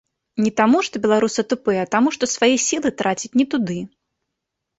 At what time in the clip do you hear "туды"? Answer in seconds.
3.53-3.79